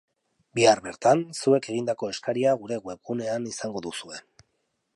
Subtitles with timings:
[0.59, 4.19] Bihar bertan, zuek egindako eskaria gure webgunean izango duzue.